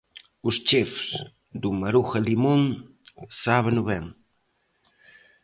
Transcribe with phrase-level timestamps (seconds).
[0.47, 1.07] Os chefs
[1.61, 2.61] do Maruja Limón
[3.41, 4.05] sábeno ben.